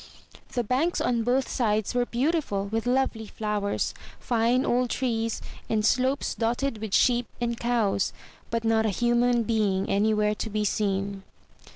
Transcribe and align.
The 0.53 0.63
banks 0.63 0.99
on 0.99 1.21
both 1.21 1.47
sides 1.47 1.93
were 1.93 2.07
beautiful, 2.07 2.65
with 2.65 2.87
lovely 2.87 3.27
flowers, 3.27 3.93
fine 4.19 4.65
old 4.65 4.89
trees, 4.89 5.43
and 5.69 5.85
slopes 5.85 6.33
dotted 6.33 6.79
with 6.79 6.95
sheep 6.95 7.27
and 7.39 7.55
cows, 7.55 8.11
but 8.49 8.63
not 8.63 8.87
a 8.87 8.89
human 8.89 9.43
being 9.43 9.87
anywhere 9.87 10.33
to 10.33 10.49
be 10.49 10.65
seen. 10.65 11.21